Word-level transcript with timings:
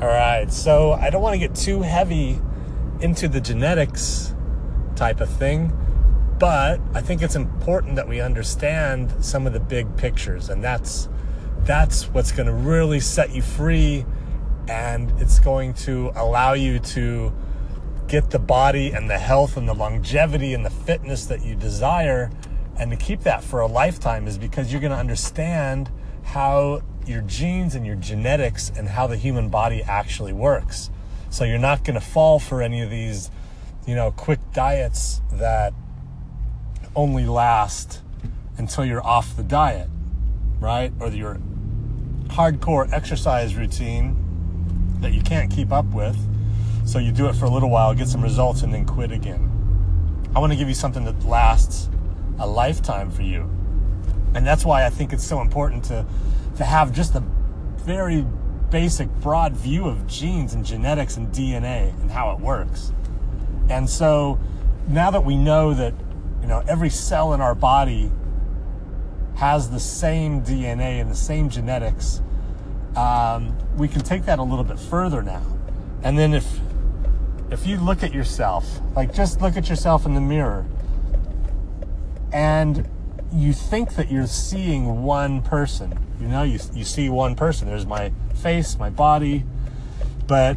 All 0.00 0.06
right, 0.06 0.52
so 0.52 0.92
I 0.92 1.10
don't 1.10 1.22
want 1.22 1.34
to 1.34 1.40
get 1.40 1.56
too 1.56 1.82
heavy 1.82 2.38
into 3.00 3.26
the 3.26 3.40
genetics 3.40 4.32
type 4.94 5.20
of 5.20 5.28
thing, 5.28 5.72
but 6.38 6.80
I 6.94 7.00
think 7.00 7.20
it's 7.20 7.34
important 7.34 7.96
that 7.96 8.06
we 8.06 8.20
understand 8.20 9.12
some 9.24 9.44
of 9.44 9.52
the 9.52 9.58
big 9.58 9.96
pictures, 9.96 10.50
and 10.50 10.62
that's 10.62 11.08
that's 11.64 12.04
what's 12.10 12.30
going 12.30 12.46
to 12.46 12.52
really 12.52 13.00
set 13.00 13.34
you 13.34 13.42
free, 13.42 14.06
and 14.68 15.12
it's 15.20 15.40
going 15.40 15.74
to 15.74 16.12
allow 16.14 16.52
you 16.52 16.78
to 16.78 17.32
get 18.06 18.30
the 18.30 18.38
body 18.38 18.92
and 18.92 19.10
the 19.10 19.18
health 19.18 19.56
and 19.56 19.68
the 19.68 19.74
longevity 19.74 20.54
and 20.54 20.64
the 20.64 20.70
fitness 20.70 21.26
that 21.26 21.44
you 21.44 21.56
desire, 21.56 22.30
and 22.76 22.92
to 22.92 22.96
keep 22.96 23.22
that 23.22 23.42
for 23.42 23.58
a 23.58 23.66
lifetime 23.66 24.28
is 24.28 24.38
because 24.38 24.70
you're 24.70 24.80
going 24.80 24.92
to 24.92 24.96
understand 24.96 25.90
how 26.22 26.82
your 27.08 27.22
genes 27.22 27.74
and 27.74 27.86
your 27.86 27.96
genetics 27.96 28.70
and 28.76 28.88
how 28.88 29.06
the 29.06 29.16
human 29.16 29.48
body 29.48 29.82
actually 29.82 30.32
works. 30.32 30.90
So 31.30 31.44
you're 31.44 31.58
not 31.58 31.84
going 31.84 31.94
to 31.94 32.04
fall 32.04 32.38
for 32.38 32.62
any 32.62 32.82
of 32.82 32.90
these, 32.90 33.30
you 33.86 33.94
know, 33.94 34.10
quick 34.10 34.40
diets 34.52 35.20
that 35.32 35.72
only 36.94 37.26
last 37.26 38.02
until 38.56 38.84
you're 38.84 39.04
off 39.04 39.36
the 39.36 39.42
diet, 39.42 39.88
right? 40.60 40.92
Or 41.00 41.08
your 41.08 41.38
hardcore 42.28 42.92
exercise 42.92 43.54
routine 43.56 44.16
that 45.00 45.12
you 45.12 45.22
can't 45.22 45.50
keep 45.50 45.72
up 45.72 45.86
with. 45.86 46.16
So 46.84 46.98
you 46.98 47.12
do 47.12 47.26
it 47.26 47.34
for 47.34 47.44
a 47.44 47.50
little 47.50 47.70
while, 47.70 47.94
get 47.94 48.08
some 48.08 48.22
results, 48.22 48.62
and 48.62 48.72
then 48.72 48.84
quit 48.84 49.12
again. 49.12 49.50
I 50.34 50.40
want 50.40 50.52
to 50.52 50.58
give 50.58 50.68
you 50.68 50.74
something 50.74 51.04
that 51.04 51.24
lasts 51.24 51.88
a 52.38 52.46
lifetime 52.46 53.10
for 53.10 53.22
you. 53.22 53.42
And 54.34 54.46
that's 54.46 54.64
why 54.64 54.84
I 54.84 54.90
think 54.90 55.12
it's 55.12 55.24
so 55.24 55.40
important 55.40 55.84
to, 55.84 56.06
to 56.58 56.64
have 56.64 56.92
just 56.92 57.14
a 57.14 57.20
very 57.78 58.26
basic, 58.70 59.08
broad 59.20 59.56
view 59.56 59.86
of 59.86 60.06
genes 60.06 60.54
and 60.54 60.64
genetics 60.64 61.16
and 61.16 61.28
DNA 61.28 61.90
and 62.00 62.10
how 62.10 62.32
it 62.32 62.40
works. 62.40 62.92
And 63.70 63.88
so 63.88 64.38
now 64.88 65.10
that 65.10 65.24
we 65.24 65.36
know 65.36 65.72
that, 65.74 65.94
you 66.42 66.48
know, 66.48 66.62
every 66.68 66.90
cell 66.90 67.32
in 67.32 67.40
our 67.40 67.54
body 67.54 68.10
has 69.36 69.70
the 69.70 69.78
same 69.78 70.42
DNA 70.42 71.00
and 71.00 71.08
the 71.08 71.14
same 71.14 71.48
genetics, 71.48 72.20
um, 72.96 73.56
we 73.76 73.86
can 73.86 74.00
take 74.00 74.24
that 74.24 74.40
a 74.40 74.42
little 74.42 74.64
bit 74.64 74.80
further 74.80 75.22
now. 75.22 75.46
And 76.02 76.18
then 76.18 76.34
if 76.34 76.44
if 77.50 77.66
you 77.66 77.78
look 77.78 78.02
at 78.02 78.12
yourself, 78.12 78.80
like 78.94 79.14
just 79.14 79.40
look 79.40 79.56
at 79.56 79.70
yourself 79.70 80.04
in 80.04 80.14
the 80.14 80.20
mirror, 80.20 80.66
and 82.32 82.86
you 83.32 83.52
think 83.52 83.94
that 83.94 84.10
you're 84.10 84.26
seeing 84.26 85.02
one 85.02 85.40
person. 85.40 86.07
You 86.20 86.28
know, 86.28 86.42
you, 86.42 86.58
you 86.74 86.84
see 86.84 87.08
one 87.08 87.34
person. 87.34 87.68
There's 87.68 87.86
my 87.86 88.12
face, 88.34 88.78
my 88.78 88.90
body. 88.90 89.44
But 90.26 90.56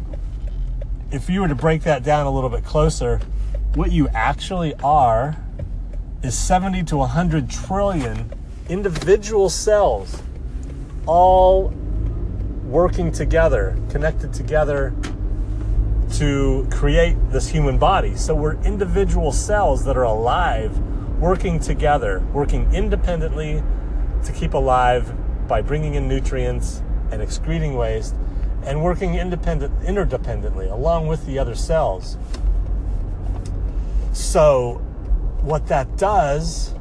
if 1.10 1.28
you 1.30 1.40
were 1.40 1.48
to 1.48 1.54
break 1.54 1.82
that 1.82 2.02
down 2.02 2.26
a 2.26 2.30
little 2.30 2.50
bit 2.50 2.64
closer, 2.64 3.20
what 3.74 3.92
you 3.92 4.08
actually 4.08 4.74
are 4.82 5.36
is 6.22 6.36
70 6.36 6.84
to 6.84 6.96
100 6.98 7.50
trillion 7.50 8.32
individual 8.68 9.48
cells 9.48 10.22
all 11.06 11.68
working 12.64 13.12
together, 13.12 13.76
connected 13.90 14.32
together 14.32 14.94
to 16.12 16.66
create 16.70 17.16
this 17.30 17.48
human 17.48 17.78
body. 17.78 18.16
So 18.16 18.34
we're 18.34 18.56
individual 18.62 19.32
cells 19.32 19.84
that 19.84 19.96
are 19.96 20.04
alive 20.04 20.78
working 21.18 21.58
together, 21.58 22.20
working 22.32 22.72
independently 22.74 23.62
to 24.24 24.32
keep 24.32 24.54
alive 24.54 25.12
by 25.48 25.62
bringing 25.62 25.94
in 25.94 26.08
nutrients 26.08 26.82
and 27.10 27.20
excreting 27.20 27.74
waste 27.76 28.14
and 28.64 28.82
working 28.82 29.14
independent 29.16 29.78
interdependently 29.80 30.70
along 30.70 31.06
with 31.06 31.26
the 31.26 31.38
other 31.38 31.54
cells. 31.54 32.16
So 34.12 34.74
what 35.42 35.66
that 35.66 35.96
does 35.96 36.74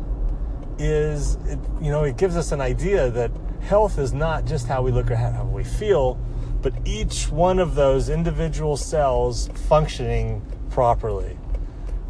is 0.78 1.36
it, 1.46 1.60
you 1.82 1.92
know 1.92 2.04
it 2.04 2.18
gives 2.18 2.36
us 2.38 2.52
an 2.52 2.62
idea 2.62 3.10
that 3.10 3.32
health 3.62 3.98
is 3.98 4.14
not 4.14 4.46
just 4.46 4.68
how 4.68 4.82
we 4.82 4.92
look 4.92 5.10
or 5.12 5.16
how 5.16 5.46
we 5.46 5.64
feel, 5.64 6.20
but 6.62 6.74
each 6.86 7.30
one 7.30 7.60
of 7.60 7.76
those 7.76 8.10
individual 8.10 8.78
cells 8.78 9.50
functioning 9.68 10.42
properly. 10.70 11.38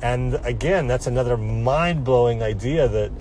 And 0.02 0.36
again, 0.44 0.88
that's 0.88 1.08
another 1.08 1.38
mind 1.38 2.04
blowing 2.04 2.42
idea 2.42 2.88
that, 2.88 3.12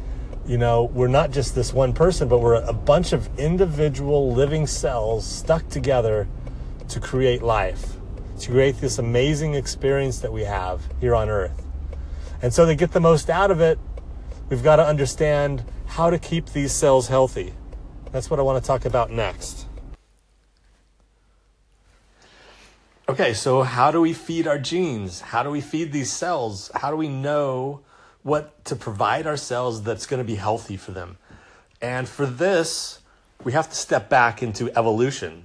you 0.46 0.58
know, 0.58 0.84
we're 0.84 1.08
not 1.08 1.30
just 1.30 1.54
this 1.54 1.72
one 1.72 1.92
person, 1.92 2.28
but 2.28 2.38
we're 2.38 2.54
a 2.54 2.72
bunch 2.72 3.12
of 3.12 3.28
individual 3.38 4.32
living 4.32 4.66
cells 4.66 5.26
stuck 5.26 5.68
together 5.68 6.26
to 6.88 7.00
create 7.00 7.42
life, 7.42 7.96
to 8.40 8.50
create 8.50 8.80
this 8.80 8.98
amazing 8.98 9.54
experience 9.54 10.18
that 10.20 10.32
we 10.32 10.42
have 10.42 10.82
here 11.00 11.14
on 11.14 11.28
earth. 11.28 11.62
And 12.42 12.52
so 12.52 12.66
to 12.66 12.74
get 12.74 12.92
the 12.92 13.00
most 13.00 13.28
out 13.30 13.50
of 13.50 13.60
it, 13.60 13.78
we've 14.48 14.62
got 14.62 14.76
to 14.76 14.86
understand 14.86 15.64
how 15.86 16.10
to 16.10 16.18
keep 16.18 16.46
these 16.46 16.72
cells 16.72 17.08
healthy. 17.08 17.54
That's 18.12 18.30
what 18.30 18.40
I 18.40 18.42
want 18.42 18.62
to 18.62 18.66
talk 18.66 18.84
about 18.84 19.10
next. 19.10 19.66
Okay, 23.08 23.34
so 23.34 23.62
how 23.62 23.90
do 23.90 24.00
we 24.00 24.12
feed 24.12 24.46
our 24.46 24.58
genes? 24.58 25.20
How 25.20 25.42
do 25.42 25.50
we 25.50 25.60
feed 25.60 25.92
these 25.92 26.12
cells? 26.12 26.70
How 26.74 26.90
do 26.90 26.96
we 26.96 27.08
know 27.08 27.80
what 28.22 28.64
to 28.66 28.76
provide 28.76 29.26
ourselves 29.26 29.82
that's 29.82 30.06
going 30.06 30.18
to 30.18 30.24
be 30.24 30.36
healthy 30.36 30.76
for 30.76 30.92
them? 30.92 31.18
And 31.80 32.08
for 32.08 32.26
this, 32.26 33.00
we 33.42 33.52
have 33.52 33.68
to 33.70 33.76
step 33.76 34.08
back 34.08 34.42
into 34.42 34.70
evolution. 34.76 35.44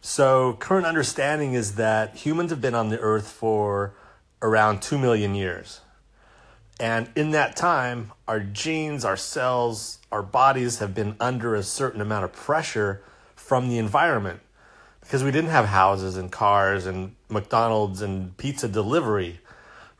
So, 0.00 0.54
current 0.54 0.86
understanding 0.86 1.54
is 1.54 1.74
that 1.74 2.14
humans 2.14 2.50
have 2.50 2.60
been 2.60 2.74
on 2.74 2.88
the 2.88 3.00
earth 3.00 3.28
for 3.28 3.94
around 4.40 4.80
2 4.80 4.96
million 4.96 5.34
years. 5.34 5.80
And 6.78 7.10
in 7.16 7.32
that 7.32 7.56
time, 7.56 8.12
our 8.28 8.38
genes, 8.38 9.04
our 9.04 9.16
cells, 9.16 9.98
our 10.12 10.22
bodies 10.22 10.78
have 10.78 10.94
been 10.94 11.16
under 11.18 11.56
a 11.56 11.64
certain 11.64 12.00
amount 12.00 12.24
of 12.24 12.32
pressure 12.32 13.02
from 13.34 13.68
the 13.68 13.78
environment 13.78 14.40
because 15.00 15.24
we 15.24 15.30
didn't 15.30 15.50
have 15.50 15.66
houses 15.66 16.16
and 16.16 16.30
cars 16.30 16.86
and 16.86 17.16
McDonald's 17.28 18.02
and 18.02 18.36
pizza 18.36 18.68
delivery, 18.68 19.40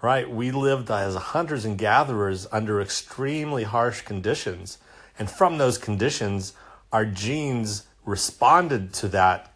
right? 0.00 0.30
We 0.30 0.50
lived 0.50 0.90
as 0.90 1.14
hunters 1.16 1.64
and 1.64 1.76
gatherers 1.76 2.46
under 2.52 2.80
extremely 2.80 3.64
harsh 3.64 4.02
conditions. 4.02 4.78
And 5.18 5.30
from 5.30 5.58
those 5.58 5.78
conditions, 5.78 6.52
our 6.92 7.04
genes 7.04 7.86
responded 8.04 8.92
to 8.94 9.08
that. 9.08 9.52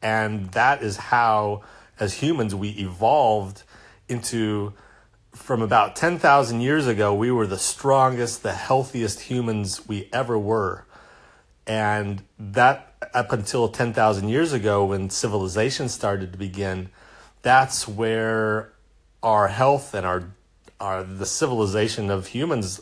And 0.00 0.50
that 0.52 0.82
is 0.82 0.96
how, 0.96 1.62
as 1.98 2.14
humans, 2.14 2.54
we 2.54 2.70
evolved 2.70 3.64
into 4.08 4.72
from 5.32 5.62
about 5.62 5.94
10,000 5.94 6.60
years 6.60 6.86
ago, 6.86 7.14
we 7.14 7.30
were 7.30 7.46
the 7.46 7.58
strongest, 7.58 8.42
the 8.42 8.52
healthiest 8.52 9.20
humans 9.20 9.86
we 9.86 10.08
ever 10.12 10.38
were. 10.38 10.86
And 11.66 12.22
that 12.38 12.94
up 13.14 13.32
until 13.32 13.68
10,000 13.68 14.28
years 14.28 14.52
ago 14.52 14.84
when 14.86 15.08
civilization 15.08 15.88
started 15.88 16.32
to 16.32 16.38
begin, 16.38 16.90
that's 17.42 17.86
where 17.86 18.72
our 19.22 19.48
health 19.48 19.94
and 19.94 20.06
our, 20.06 20.24
our 20.80 21.02
the 21.02 21.26
civilization 21.26 22.10
of 22.10 22.28
humans 22.28 22.80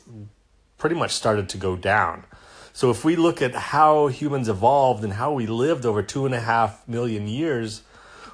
pretty 0.76 0.96
much 0.96 1.12
started 1.12 1.48
to 1.50 1.58
go 1.58 1.76
down. 1.76 2.24
So 2.72 2.90
if 2.90 3.04
we 3.04 3.16
look 3.16 3.42
at 3.42 3.54
how 3.54 4.06
humans 4.06 4.48
evolved 4.48 5.02
and 5.02 5.14
how 5.14 5.32
we 5.32 5.46
lived 5.46 5.84
over 5.84 6.02
two 6.02 6.26
and 6.26 6.34
a 6.34 6.40
half 6.40 6.86
million 6.86 7.26
years, 7.26 7.82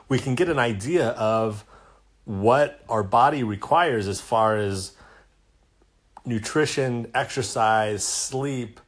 we 0.09 0.19
can 0.19 0.34
get 0.34 0.50
an 0.50 0.59
idea 0.59 1.09
of 1.10 1.65
what 2.26 2.82
our 2.88 3.03
body 3.03 3.42
requires 3.42 4.06
as 4.06 4.21
far 4.21 4.56
as 4.56 4.92
nutrition, 6.26 7.10
exercise, 7.15 8.04
sleep, 8.04 8.81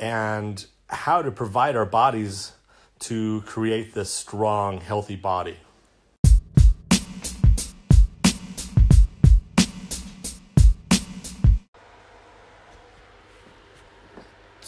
and 0.00 0.66
how 0.88 1.22
to 1.22 1.30
provide 1.30 1.76
our 1.76 1.86
bodies 1.86 2.52
to 2.98 3.42
create 3.42 3.94
this 3.94 4.10
strong, 4.12 4.80
healthy 4.80 5.16
body. 5.16 5.56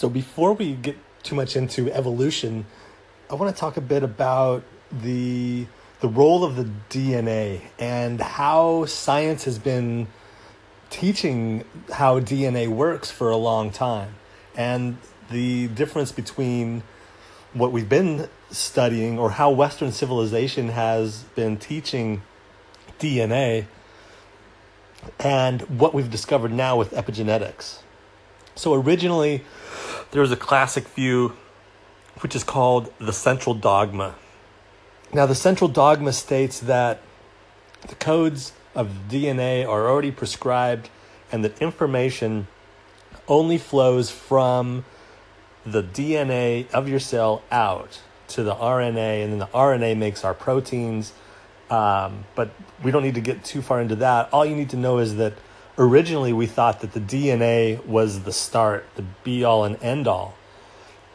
So, 0.00 0.08
before 0.08 0.55
we 0.55 0.73
get 0.73 0.97
too 1.23 1.35
much 1.35 1.56
into 1.56 1.93
evolution, 1.93 2.64
I 3.29 3.35
want 3.35 3.55
to 3.55 3.61
talk 3.61 3.76
a 3.76 3.82
bit 3.82 4.02
about 4.02 4.62
the 4.91 5.67
the 6.00 6.08
role 6.08 6.43
of 6.43 6.56
the 6.56 6.70
DNA 6.88 7.61
and 7.79 8.19
how 8.19 8.87
science 8.87 9.44
has 9.44 9.58
been 9.58 10.06
teaching 10.88 11.64
how 11.93 12.19
DNA 12.19 12.67
works 12.67 13.11
for 13.11 13.29
a 13.29 13.37
long 13.37 13.70
time. 13.70 14.14
And 14.56 14.97
the 15.31 15.69
difference 15.69 16.12
between 16.12 16.82
what 17.53 17.70
we've 17.70 17.91
been 17.91 18.26
studying 18.50 19.19
or 19.19 19.32
how 19.32 19.50
Western 19.50 19.93
civilization 19.93 20.70
has 20.70 21.25
been 21.35 21.58
teaching 21.58 22.23
DNA 22.99 23.67
and 25.19 25.61
what 25.79 25.93
we've 25.93 26.11
discovered 26.11 26.53
now 26.53 26.79
with 26.79 26.93
epigenetics. 26.93 27.81
So, 28.55 28.75
originally, 28.75 29.44
there 30.10 30.22
was 30.22 30.32
a 30.32 30.36
classic 30.36 30.86
view 30.88 31.36
which 32.20 32.34
is 32.36 32.44
called 32.44 32.92
the 32.98 33.12
central 33.12 33.54
dogma. 33.54 34.14
Now, 35.12 35.26
the 35.26 35.34
central 35.34 35.68
dogma 35.68 36.12
states 36.12 36.60
that 36.60 37.00
the 37.88 37.94
codes 37.94 38.52
of 38.74 38.88
DNA 39.08 39.66
are 39.66 39.88
already 39.88 40.10
prescribed 40.10 40.90
and 41.32 41.44
that 41.44 41.60
information 41.60 42.46
only 43.26 43.58
flows 43.58 44.10
from 44.10 44.84
the 45.64 45.82
DNA 45.82 46.70
of 46.72 46.88
your 46.88 46.98
cell 46.98 47.42
out 47.50 48.00
to 48.28 48.42
the 48.42 48.54
RNA, 48.54 49.24
and 49.24 49.32
then 49.32 49.38
the 49.38 49.46
RNA 49.46 49.96
makes 49.96 50.24
our 50.24 50.34
proteins. 50.34 51.12
Um, 51.68 52.24
but 52.34 52.50
we 52.82 52.90
don't 52.90 53.02
need 53.02 53.14
to 53.14 53.20
get 53.20 53.44
too 53.44 53.62
far 53.62 53.80
into 53.80 53.96
that. 53.96 54.28
All 54.32 54.44
you 54.44 54.56
need 54.56 54.70
to 54.70 54.76
know 54.76 54.98
is 54.98 55.16
that 55.16 55.34
originally 55.81 56.32
we 56.32 56.47
thought 56.47 56.81
that 56.81 56.93
the 56.93 57.00
DNA 57.00 57.85
was 57.87 58.21
the 58.21 58.32
start, 58.32 58.87
the 58.97 59.05
be 59.25 59.43
all 59.43 59.65
and 59.65 59.82
end 59.82 60.06
all. 60.06 60.35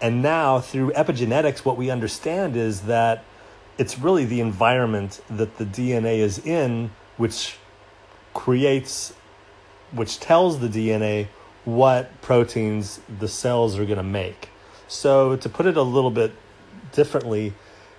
And 0.02 0.22
now 0.22 0.60
through 0.60 0.92
epigenetics, 0.92 1.60
what 1.60 1.78
we 1.78 1.92
understand 1.92 2.58
is 2.58 2.82
that 2.82 3.24
it's 3.78 4.00
really 4.00 4.26
the 4.26 4.42
environment 4.42 5.22
that 5.30 5.58
the 5.58 5.66
DNA 5.66 6.18
is 6.18 6.40
in 6.40 6.90
which 7.16 7.58
creates, 8.34 9.14
which 9.92 10.20
tells 10.20 10.60
the 10.60 10.68
DNA 10.68 11.28
what 11.64 12.22
proteins 12.22 13.00
the 13.20 13.28
cells 13.28 13.78
are 13.78 13.86
going 13.86 13.98
to 13.98 14.04
make. 14.04 14.50
So, 14.88 15.36
to 15.38 15.50
put 15.50 15.66
it 15.66 15.78
a 15.78 15.82
little 15.82 16.12
bit 16.12 16.32
differently, 16.92 17.54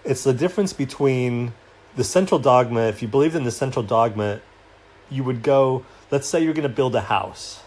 it's 0.04 0.22
the 0.22 0.34
difference 0.34 0.72
between 0.72 1.52
the 1.96 2.04
central 2.04 2.38
dogma. 2.38 2.82
If 2.82 3.02
you 3.02 3.08
believed 3.08 3.34
in 3.34 3.44
the 3.44 3.50
central 3.50 3.82
dogma, 3.82 4.40
you 5.10 5.24
would 5.24 5.42
go, 5.42 5.84
let's 6.10 6.26
say 6.26 6.42
you're 6.42 6.54
going 6.54 6.68
to 6.68 6.68
build 6.68 6.94
a 6.94 7.02
house. 7.02 7.62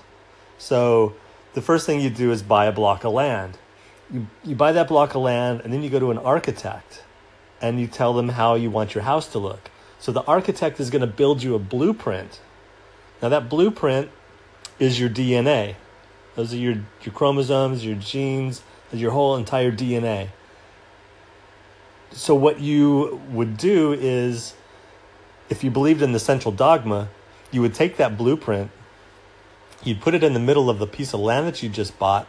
So, 0.58 1.16
the 1.54 1.62
first 1.62 1.86
thing 1.86 2.02
you 2.02 2.10
do 2.10 2.32
is 2.32 2.44
buy 2.44 2.66
a 2.66 2.72
block 2.72 3.04
of 3.04 3.14
land. 3.14 3.58
You, 4.12 4.28
you 4.44 4.56
buy 4.56 4.72
that 4.72 4.88
block 4.88 5.16
of 5.16 5.22
land, 5.22 5.62
and 5.64 5.74
then 5.74 5.84
you 5.84 5.90
go 5.90 6.00
to 6.00 6.12
an 6.12 6.18
architect 6.18 7.04
and 7.62 7.80
you 7.80 7.88
tell 7.88 8.14
them 8.14 8.30
how 8.30 8.56
you 8.56 8.70
want 8.70 8.96
your 8.96 9.04
house 9.04 9.28
to 9.28 9.40
look. 9.40 9.70
So, 10.00 10.12
the 10.12 10.24
architect 10.24 10.80
is 10.80 10.90
going 10.90 11.02
to 11.02 11.08
build 11.08 11.44
you 11.44 11.56
a 11.56 11.60
blueprint. 11.60 12.40
Now, 13.22 13.30
that 13.30 13.50
blueprint 13.50 14.10
is 14.80 15.00
your 15.00 15.10
DNA. 15.10 15.76
Those 16.36 16.54
are 16.54 16.58
your, 16.58 16.76
your 17.02 17.14
chromosomes, 17.14 17.86
your 17.86 17.96
genes, 17.96 18.62
your 18.94 19.12
whole 19.12 19.36
entire 19.36 19.72
DNA. 19.72 20.30
So, 22.12 22.34
what 22.34 22.60
you 22.60 23.22
would 23.30 23.58
do 23.58 23.94
is, 23.94 24.56
if 25.50 25.64
you 25.64 25.72
believed 25.72 26.02
in 26.02 26.12
the 26.12 26.20
central 26.20 26.52
dogma, 26.54 27.10
you 27.52 27.62
would 27.62 27.74
take 27.74 27.98
that 27.98 28.18
blueprint, 28.18 28.72
you'd 29.84 30.02
put 30.02 30.14
it 30.14 30.24
in 30.24 30.34
the 30.34 30.40
middle 30.40 30.70
of 30.70 30.80
the 30.80 30.88
piece 30.88 31.14
of 31.14 31.20
land 31.20 31.48
that 31.48 31.64
you 31.64 31.70
just 31.70 31.98
bought, 31.98 32.28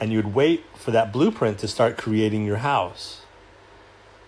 and 0.00 0.10
you 0.10 0.18
would 0.18 0.34
wait 0.34 0.64
for 0.74 0.90
that 0.90 1.12
blueprint 1.12 1.58
to 1.58 1.68
start 1.68 1.96
creating 1.96 2.44
your 2.44 2.58
house. 2.58 3.22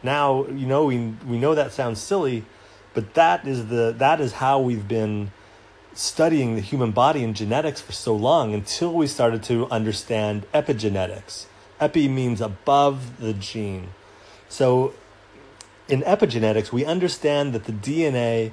Now, 0.03 0.47
you 0.47 0.67
know, 0.67 0.85
we, 0.85 1.15
we 1.27 1.39
know 1.39 1.55
that 1.55 1.73
sounds 1.73 2.01
silly, 2.01 2.45
but 2.93 3.15
that 3.15 3.47
is, 3.47 3.69
the, 3.69 3.95
that 3.97 4.21
is 4.21 4.35
how 4.35 4.61
we've 4.61 4.87
been 4.87 5.33
studying 5.95 6.57
the 6.57 6.61
human 6.61 6.91
body 6.91 7.25
and 7.25 7.35
genetics 7.35 7.81
for 7.81 7.93
so 7.93 8.15
long 8.15 8.53
until 8.53 8.93
we 8.93 9.07
started 9.07 9.43
to 9.45 9.69
understand 9.71 10.45
epigenetics. 10.53 11.47
Epi 11.81 12.09
means 12.09 12.41
above 12.41 13.19
the 13.19 13.33
gene. 13.33 13.89
So 14.49 14.95
in 15.89 16.03
epigenetics, 16.03 16.73
we 16.73 16.85
understand 16.85 17.53
that 17.53 17.65
the 17.65 17.73
DNA 17.73 18.53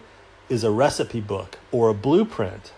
is 0.51 0.63
a 0.63 0.71
recipe 0.71 1.21
book 1.21 1.57
or 1.71 1.89
a 1.89 1.93
blueprint. 1.93 2.73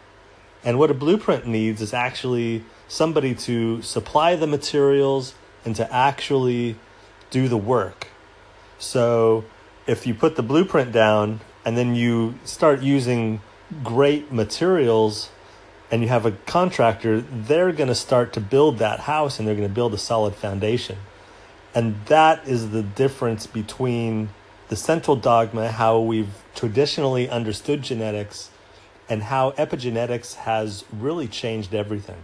And 0.64 0.80
what 0.80 0.92
a 0.92 0.94
blueprint 0.94 1.48
needs 1.48 1.82
is 1.82 1.94
actually 1.94 2.64
somebody 2.88 3.34
to 3.36 3.82
supply 3.82 4.36
the 4.36 4.48
materials 4.48 5.34
and 5.66 5.76
to 5.76 5.94
actually 5.94 6.78
do 7.32 7.48
the 7.48 7.58
work. 7.58 8.08
So 8.78 9.44
if 9.88 10.06
you 10.06 10.14
put 10.14 10.36
the 10.36 10.44
blueprint 10.44 10.92
down 10.92 11.42
and 11.66 11.76
then 11.76 11.96
you 11.96 12.36
start 12.46 12.82
using 12.82 13.42
great 13.84 14.32
materials 14.32 15.30
and 15.92 16.02
you 16.02 16.10
have 16.10 16.26
a 16.26 16.32
contractor, 16.32 17.22
they're 17.22 17.72
going 17.72 17.88
to 17.88 17.96
start 17.96 18.34
to 18.34 18.40
build 18.40 18.78
that 18.78 19.02
house 19.02 19.40
and 19.40 19.48
they're 19.48 19.56
going 19.56 19.68
to 19.68 19.74
build 19.74 19.94
a 19.94 19.98
solid 19.98 20.36
foundation. 20.36 20.98
And 21.76 22.06
that 22.06 22.48
is 22.48 22.70
the 22.70 22.84
difference 22.84 23.48
between 23.48 24.30
the 24.70 24.76
central 24.76 25.16
dogma, 25.16 25.72
how 25.72 26.00
we've 26.00 26.44
traditionally 26.56 27.30
understood 27.30 27.82
genetics, 27.82 28.50
and 29.10 29.24
how 29.24 29.52
epigenetics 29.52 30.36
has 30.36 30.86
really 30.92 31.28
changed 31.28 31.74
everything. 31.74 32.24